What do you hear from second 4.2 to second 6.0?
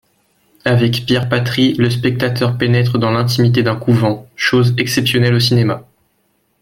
chose exceptionnelle au cinéma.